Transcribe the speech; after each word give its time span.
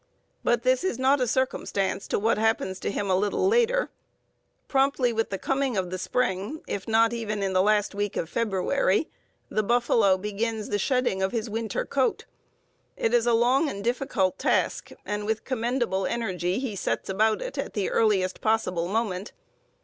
But 0.43 0.63
this 0.63 0.83
is 0.83 0.97
not 0.97 1.21
a 1.21 1.27
circumstance 1.27 2.07
to 2.07 2.17
what 2.17 2.39
happens 2.39 2.79
to 2.79 2.89
him 2.89 3.07
a 3.11 3.15
little 3.15 3.47
later. 3.47 3.91
Promptly 4.67 5.13
with 5.13 5.29
the 5.29 5.37
coming 5.37 5.77
of 5.77 5.91
the 5.91 5.99
spring, 5.99 6.63
if 6.65 6.87
not 6.87 7.13
even 7.13 7.43
in 7.43 7.53
the 7.53 7.61
last 7.61 7.93
week 7.93 8.17
of 8.17 8.27
February, 8.27 9.11
the 9.49 9.61
buffalo 9.61 10.17
begins 10.17 10.69
the 10.69 10.79
shedding 10.79 11.21
of 11.21 11.31
his 11.33 11.51
winter 11.51 11.85
coat. 11.85 12.25
It 12.97 13.13
is 13.13 13.27
a 13.27 13.33
long 13.33 13.69
and 13.69 13.83
difficult 13.83 14.39
task, 14.39 14.89
and 15.05 15.27
with 15.27 15.43
commendable 15.45 16.07
energy 16.07 16.57
he 16.57 16.75
sets 16.75 17.07
about 17.07 17.39
it 17.39 17.59
at 17.59 17.75
the 17.75 17.91
earliest 17.91 18.41
possible 18.41 18.87
moment. 18.87 19.33